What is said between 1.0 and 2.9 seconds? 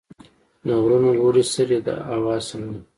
لوړې سرې هوا سړې وي.